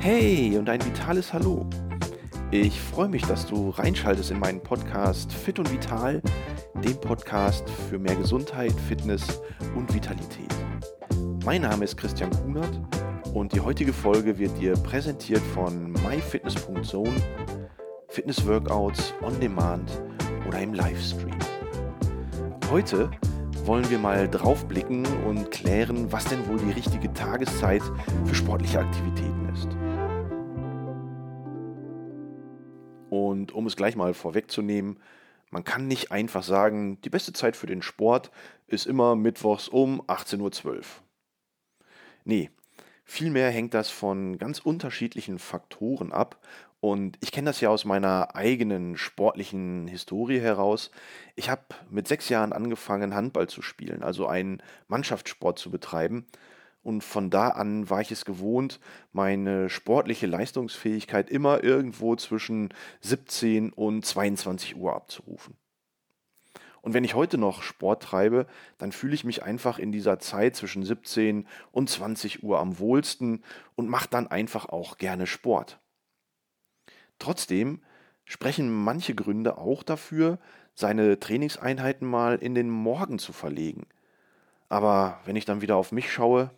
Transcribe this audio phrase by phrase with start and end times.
[0.00, 1.68] Hey und ein vitales Hallo.
[2.50, 6.20] Ich freue mich, dass du reinschaltest in meinen Podcast Fit und Vital,
[6.82, 9.40] dem Podcast für mehr Gesundheit, Fitness
[9.76, 10.52] und Vitalität.
[11.44, 12.80] Mein Name ist Christian Kunert
[13.34, 17.14] und die heutige Folge wird dir präsentiert von myfitness.zone,
[18.08, 20.02] Fitness-Workouts on Demand
[20.48, 21.38] oder im Livestream.
[22.70, 23.10] Heute
[23.66, 27.82] wollen wir mal draufblicken und klären, was denn wohl die richtige Tageszeit
[28.24, 29.68] für sportliche Aktivitäten ist.
[33.10, 34.98] Und um es gleich mal vorwegzunehmen,
[35.50, 38.30] man kann nicht einfach sagen, die beste Zeit für den Sport
[38.66, 40.80] ist immer mittwochs um 18.12 Uhr.
[42.24, 42.50] Nee,
[43.04, 46.40] vielmehr hängt das von ganz unterschiedlichen Faktoren ab.
[46.80, 50.90] Und ich kenne das ja aus meiner eigenen sportlichen Historie heraus.
[51.36, 56.26] Ich habe mit sechs Jahren angefangen, Handball zu spielen, also einen Mannschaftssport zu betreiben.
[56.82, 58.80] Und von da an war ich es gewohnt,
[59.12, 62.70] meine sportliche Leistungsfähigkeit immer irgendwo zwischen
[63.02, 65.56] 17 und 22 Uhr abzurufen.
[66.82, 68.46] Und wenn ich heute noch Sport treibe,
[68.78, 73.44] dann fühle ich mich einfach in dieser Zeit zwischen 17 und 20 Uhr am wohlsten
[73.74, 75.79] und mache dann einfach auch gerne Sport.
[77.20, 77.80] Trotzdem
[78.24, 80.40] sprechen manche Gründe auch dafür,
[80.74, 83.86] seine Trainingseinheiten mal in den Morgen zu verlegen.
[84.68, 86.50] Aber wenn ich dann wieder auf mich schaue,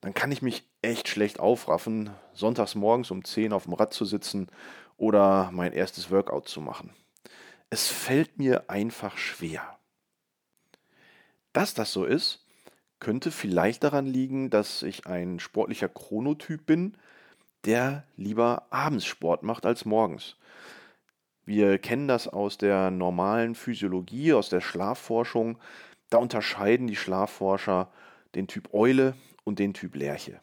[0.00, 4.04] dann kann ich mich echt schlecht aufraffen, sonntags morgens um 10 auf dem Rad zu
[4.04, 4.48] sitzen
[4.96, 6.90] oder mein erstes Workout zu machen.
[7.70, 9.78] Es fällt mir einfach schwer.
[11.52, 12.46] Dass das so ist,
[13.00, 16.96] könnte vielleicht daran liegen, dass ich ein sportlicher Chronotyp bin,
[17.64, 20.36] der lieber abends Sport macht als morgens.
[21.44, 25.58] Wir kennen das aus der normalen Physiologie, aus der Schlafforschung.
[26.10, 27.90] Da unterscheiden die Schlafforscher
[28.34, 30.40] den Typ Eule und den Typ Lerche.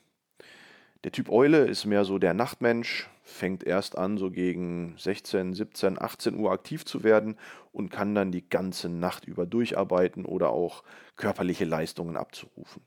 [1.05, 6.01] Der Typ Eule ist mehr so der Nachtmensch, fängt erst an, so gegen 16, 17,
[6.01, 7.37] 18 Uhr aktiv zu werden
[7.71, 10.83] und kann dann die ganze Nacht über durcharbeiten oder auch
[11.15, 12.81] körperliche Leistungen abzurufen.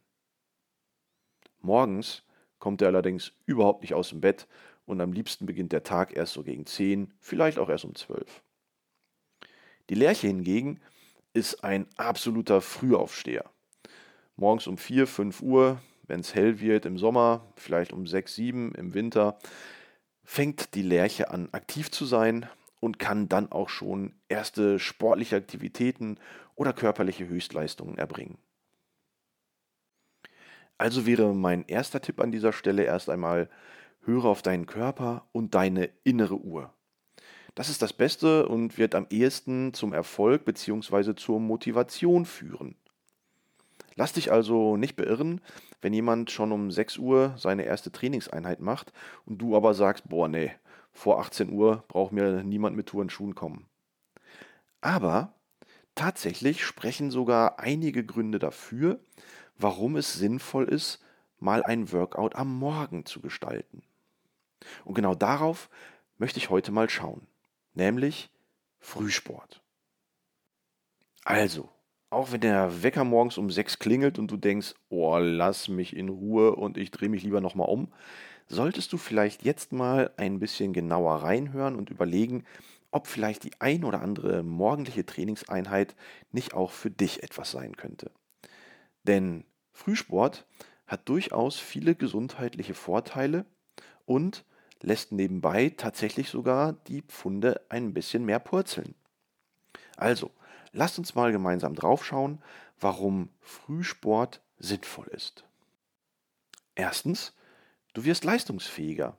[1.62, 2.22] Morgens
[2.62, 4.46] kommt er allerdings überhaupt nicht aus dem Bett
[4.86, 8.42] und am liebsten beginnt der Tag erst so gegen 10, vielleicht auch erst um 12.
[9.90, 10.80] Die Lerche hingegen
[11.34, 13.50] ist ein absoluter Frühaufsteher.
[14.36, 18.74] Morgens um 4, 5 Uhr wenn es hell wird im Sommer, vielleicht um 6, 7
[18.74, 19.38] im Winter,
[20.24, 22.48] fängt die Lerche an aktiv zu sein
[22.80, 26.18] und kann dann auch schon erste sportliche Aktivitäten
[26.54, 28.36] oder körperliche Höchstleistungen erbringen.
[30.82, 33.48] Also wäre mein erster Tipp an dieser Stelle erst einmal,
[34.00, 36.74] höre auf deinen Körper und deine innere Uhr.
[37.54, 41.14] Das ist das Beste und wird am ehesten zum Erfolg bzw.
[41.14, 42.74] zur Motivation führen.
[43.94, 45.40] Lass dich also nicht beirren,
[45.82, 48.92] wenn jemand schon um 6 Uhr seine erste Trainingseinheit macht
[49.24, 50.50] und du aber sagst, boah, nee,
[50.90, 53.68] vor 18 Uhr braucht mir niemand mit Turnschuhen kommen.
[54.80, 55.32] Aber
[55.94, 58.98] tatsächlich sprechen sogar einige Gründe dafür,
[59.62, 61.00] warum es sinnvoll ist,
[61.38, 63.82] mal ein Workout am Morgen zu gestalten.
[64.84, 65.70] Und genau darauf
[66.18, 67.26] möchte ich heute mal schauen,
[67.74, 68.30] nämlich
[68.78, 69.62] Frühsport.
[71.24, 71.68] Also,
[72.10, 76.08] auch wenn der Wecker morgens um sechs klingelt und du denkst, oh, lass mich in
[76.08, 77.92] Ruhe und ich drehe mich lieber nochmal um,
[78.48, 82.44] solltest du vielleicht jetzt mal ein bisschen genauer reinhören und überlegen,
[82.90, 85.96] ob vielleicht die ein oder andere morgendliche Trainingseinheit
[86.30, 88.10] nicht auch für dich etwas sein könnte.
[89.04, 89.44] Denn
[89.84, 90.46] Frühsport
[90.86, 93.46] hat durchaus viele gesundheitliche Vorteile
[94.04, 94.44] und
[94.80, 98.94] lässt nebenbei tatsächlich sogar die Pfunde ein bisschen mehr purzeln.
[99.96, 100.30] Also,
[100.72, 102.42] Lasst uns mal gemeinsam draufschauen,
[102.80, 105.44] warum Frühsport sinnvoll ist.
[106.74, 107.34] Erstens,
[107.92, 109.18] du wirst leistungsfähiger.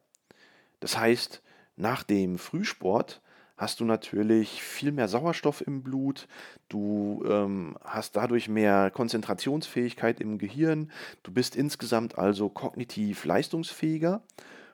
[0.79, 1.43] Das heißt,
[1.75, 3.21] nach dem Frühsport
[3.57, 6.27] hast du natürlich viel mehr Sauerstoff im Blut,
[6.69, 10.91] du ähm, hast dadurch mehr Konzentrationsfähigkeit im Gehirn,
[11.23, 14.21] du bist insgesamt also kognitiv leistungsfähiger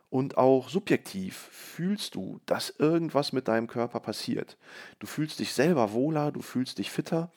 [0.09, 4.57] und auch subjektiv fühlst du, dass irgendwas mit deinem Körper passiert.
[4.97, 7.31] Du fühlst dich selber wohler, du fühlst dich fitter.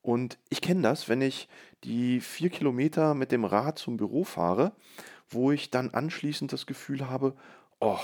[0.00, 1.48] Und ich kenne das, wenn ich
[1.84, 4.72] die vier Kilometer mit dem Rad zum Büro fahre,
[5.28, 7.34] wo ich dann anschließend das Gefühl habe,
[7.80, 7.98] oh,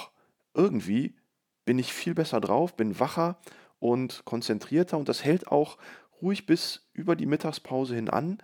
[0.52, 1.14] irgendwie
[1.64, 3.38] bin ich viel besser drauf, bin wacher
[3.78, 5.78] und konzentrierter und das hält auch
[6.20, 8.38] ruhig bis über die Mittagspause hin an.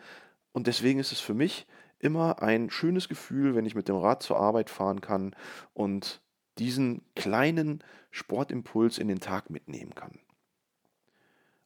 [0.52, 1.66] Und deswegen ist es für mich
[1.98, 5.34] immer ein schönes Gefühl, wenn ich mit dem Rad zur Arbeit fahren kann
[5.74, 6.20] und
[6.58, 10.18] diesen kleinen Sportimpuls in den Tag mitnehmen kann.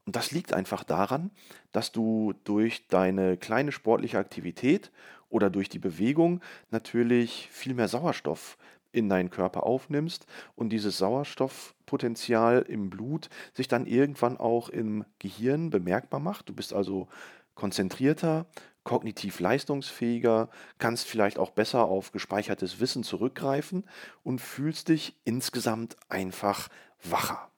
[0.05, 1.31] Und das liegt einfach daran,
[1.71, 4.91] dass du durch deine kleine sportliche Aktivität
[5.29, 6.41] oder durch die Bewegung
[6.71, 8.59] natürlich viel mehr Sauerstoff
[8.93, 15.71] in deinen Körper aufnimmst und dieses Sauerstoffpotenzial im Blut sich dann irgendwann auch im Gehirn
[15.71, 16.49] bemerkbar macht.
[16.49, 17.09] Du bist also
[17.55, 18.47] konzentrierter,
[18.85, 20.49] kognitiv leistungsfähiger,
[20.79, 23.85] kannst vielleicht auch besser auf gespeichertes Wissen zurückgreifen
[24.23, 26.69] und fühlst dich insgesamt einfach
[27.03, 27.51] wacher.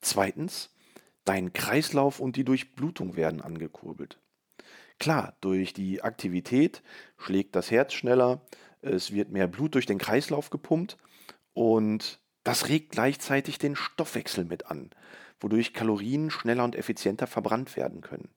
[0.00, 0.70] Zweitens,
[1.24, 4.18] dein Kreislauf und die Durchblutung werden angekurbelt.
[4.98, 6.82] Klar, durch die Aktivität
[7.18, 8.40] schlägt das Herz schneller,
[8.82, 10.96] es wird mehr Blut durch den Kreislauf gepumpt
[11.52, 14.90] und das regt gleichzeitig den Stoffwechsel mit an,
[15.40, 18.28] wodurch Kalorien schneller und effizienter verbrannt werden können.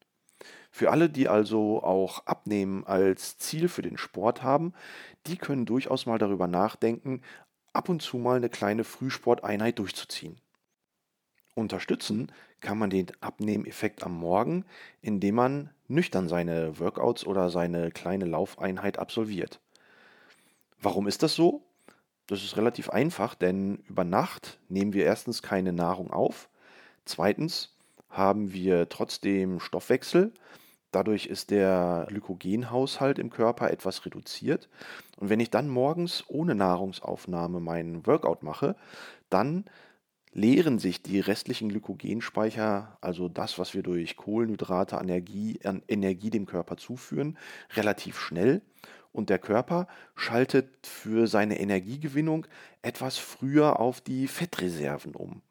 [0.72, 4.74] Für alle, die also auch Abnehmen als Ziel für den Sport haben,
[5.28, 7.22] die können durchaus mal darüber nachdenken,
[7.74, 10.40] ab und zu mal eine kleine Frühsporteinheit durchzuziehen.
[11.56, 12.32] Unterstützen
[12.62, 14.66] kann man den Abnehmeffekt am Morgen,
[15.02, 19.60] indem man nüchtern seine Workouts oder seine kleine Laufeinheit absolviert.
[20.82, 21.64] Warum ist das so?
[22.28, 26.48] Das ist relativ einfach, denn über Nacht nehmen wir erstens keine Nahrung auf,
[27.04, 27.76] zweitens
[28.10, 30.32] haben wir trotzdem Stoffwechsel,
[30.92, 34.70] dadurch ist der Glykogenhaushalt im Körper etwas reduziert.
[35.18, 38.76] Und wenn ich dann morgens ohne Nahrungsaufnahme meinen Workout mache,
[39.30, 39.66] dann
[40.32, 46.78] leeren sich die restlichen Glykogenspeicher, also das, was wir durch Kohlenhydrate Energie, Energie dem Körper
[46.78, 47.38] zuführen,
[47.76, 48.62] relativ schnell
[49.12, 52.46] und der Körper schaltet für seine Energiegewinnung
[52.82, 55.42] etwas früher auf die Fettreserven um.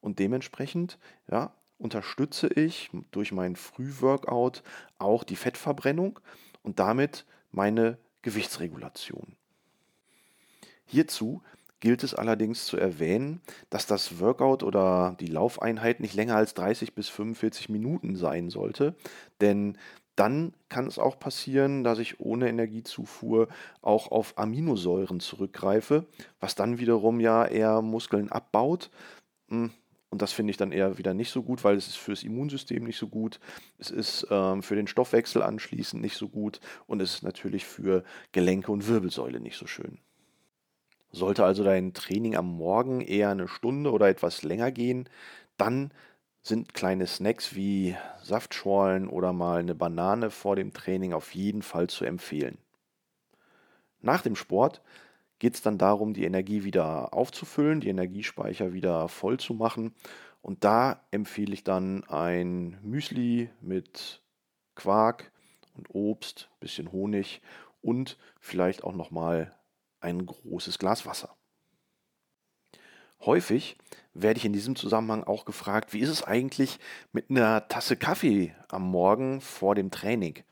[0.00, 0.98] Und dementsprechend
[1.30, 4.62] ja, unterstütze ich durch mein Frühworkout
[4.98, 6.20] auch die Fettverbrennung
[6.62, 9.36] und damit meine Gewichtsregulation.
[10.84, 11.42] Hierzu
[11.80, 13.40] gilt es allerdings zu erwähnen,
[13.70, 18.96] dass das Workout oder die Laufeinheit nicht länger als 30 bis 45 Minuten sein sollte,
[19.40, 19.78] denn
[20.18, 23.46] dann kann es auch passieren, dass ich ohne Energiezufuhr
[23.82, 26.06] auch auf Aminosäuren zurückgreife,
[26.40, 28.90] was dann wiederum ja eher Muskeln abbaut.
[29.48, 29.70] Hm,
[30.10, 32.82] und das finde ich dann eher wieder nicht so gut, weil es ist fürs Immunsystem
[32.82, 33.38] nicht so gut,
[33.78, 38.02] es ist ähm, für den Stoffwechsel anschließend nicht so gut und es ist natürlich für
[38.32, 39.98] Gelenke und Wirbelsäule nicht so schön.
[41.12, 45.08] Sollte also dein Training am Morgen eher eine Stunde oder etwas länger gehen,
[45.58, 45.92] dann
[46.42, 51.88] sind kleine Snacks wie Saftschorlen oder mal eine Banane vor dem Training auf jeden Fall
[51.88, 52.58] zu empfehlen.
[54.00, 54.82] Nach dem Sport
[55.38, 59.94] geht es dann darum, die Energie wieder aufzufüllen, die Energiespeicher wieder voll zu machen.
[60.40, 64.22] Und da empfehle ich dann ein Müsli mit
[64.74, 65.32] Quark
[65.74, 67.40] und Obst, bisschen Honig
[67.82, 69.54] und vielleicht auch nochmal
[70.00, 71.37] ein großes Glas Wasser.
[73.24, 73.76] Häufig
[74.14, 76.78] werde ich in diesem Zusammenhang auch gefragt, wie ist es eigentlich
[77.12, 80.42] mit einer Tasse Kaffee am Morgen vor dem Training?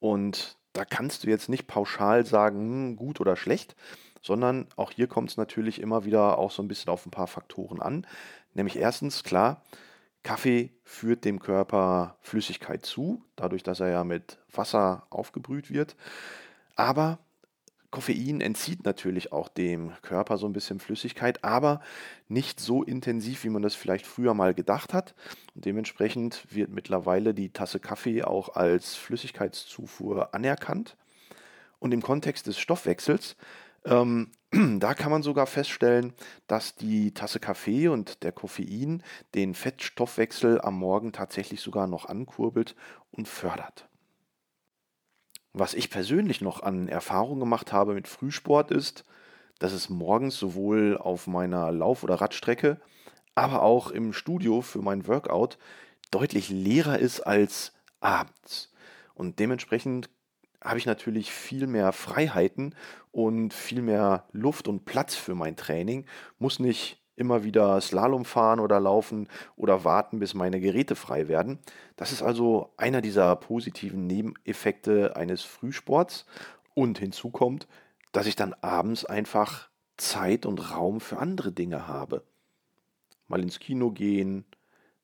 [0.00, 3.74] Und da kannst du jetzt nicht pauschal sagen, hm, gut oder schlecht,
[4.22, 7.26] sondern auch hier kommt es natürlich immer wieder auch so ein bisschen auf ein paar
[7.26, 8.06] Faktoren an.
[8.54, 9.62] Nämlich erstens, klar,
[10.22, 15.96] Kaffee führt dem Körper Flüssigkeit zu, dadurch, dass er ja mit Wasser aufgebrüht wird.
[16.76, 17.18] Aber
[17.90, 21.80] Koffein entzieht natürlich auch dem Körper so ein bisschen Flüssigkeit, aber
[22.28, 25.14] nicht so intensiv, wie man das vielleicht früher mal gedacht hat.
[25.54, 30.96] Und dementsprechend wird mittlerweile die Tasse Kaffee auch als Flüssigkeitszufuhr anerkannt.
[31.78, 33.36] Und im Kontext des Stoffwechsels,
[33.86, 34.32] ähm,
[34.78, 36.12] da kann man sogar feststellen,
[36.46, 39.02] dass die Tasse Kaffee und der Koffein
[39.34, 42.76] den Fettstoffwechsel am Morgen tatsächlich sogar noch ankurbelt
[43.12, 43.87] und fördert.
[45.58, 49.04] Was ich persönlich noch an Erfahrung gemacht habe mit Frühsport ist,
[49.58, 52.80] dass es morgens sowohl auf meiner Lauf- oder Radstrecke,
[53.34, 55.58] aber auch im Studio für mein Workout
[56.12, 58.72] deutlich leerer ist als abends.
[59.14, 60.10] Und dementsprechend
[60.62, 62.76] habe ich natürlich viel mehr Freiheiten
[63.10, 66.06] und viel mehr Luft und Platz für mein Training,
[66.38, 71.58] muss nicht immer wieder Slalom fahren oder laufen oder warten, bis meine Geräte frei werden.
[71.96, 76.26] Das ist also einer dieser positiven Nebeneffekte eines Frühsports.
[76.74, 77.66] Und hinzu kommt,
[78.12, 82.22] dass ich dann abends einfach Zeit und Raum für andere Dinge habe.
[83.26, 84.44] Mal ins Kino gehen,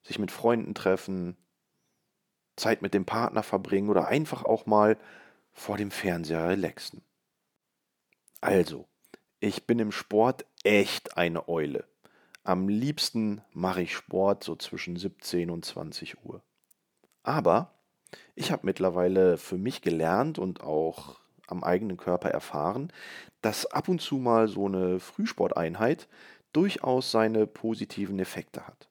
[0.03, 1.37] sich mit Freunden treffen,
[2.57, 4.97] Zeit mit dem Partner verbringen oder einfach auch mal
[5.53, 7.03] vor dem Fernseher relaxen.
[8.41, 8.87] Also,
[9.41, 11.87] ich bin im Sport echt eine Eule.
[12.47, 16.43] Am liebsten mache ich Sport so zwischen 17 und 20 Uhr.
[17.23, 17.73] Aber
[18.35, 22.93] ich habe mittlerweile für mich gelernt und auch am eigenen Körper erfahren,
[23.41, 26.07] dass ab und zu mal so eine Frühsporteinheit
[26.53, 28.91] durchaus seine positiven Effekte hat.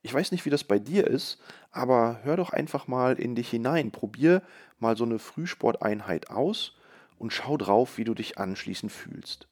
[0.00, 3.50] Ich weiß nicht, wie das bei dir ist, aber hör doch einfach mal in dich
[3.50, 3.90] hinein.
[3.90, 4.42] Probier
[4.78, 6.78] mal so eine Frühsporteinheit aus
[7.18, 9.48] und schau drauf, wie du dich anschließend fühlst.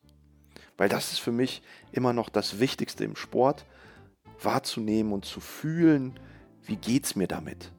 [0.77, 3.65] Weil das ist für mich immer noch das Wichtigste im Sport,
[4.43, 6.19] wahrzunehmen und zu fühlen,
[6.65, 7.73] wie geht's mir damit.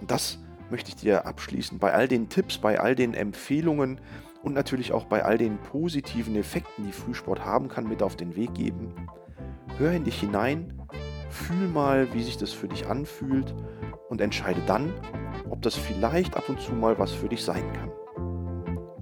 [0.00, 0.38] Und das
[0.70, 1.78] möchte ich dir abschließen.
[1.78, 4.00] Bei all den Tipps, bei all den Empfehlungen
[4.42, 8.36] und natürlich auch bei all den positiven Effekten, die Frühsport haben kann, mit auf den
[8.36, 8.94] Weg geben.
[9.78, 10.82] Hör in dich hinein,
[11.30, 13.54] fühl mal, wie sich das für dich anfühlt
[14.08, 14.92] und entscheide dann,
[15.50, 17.90] ob das vielleicht ab und zu mal was für dich sein kann.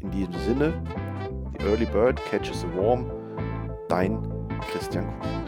[0.01, 0.83] In diesem Sinne,
[1.65, 3.09] Early Bird catches the Worm,
[3.89, 4.21] dein
[4.63, 5.42] Christian Kuhn.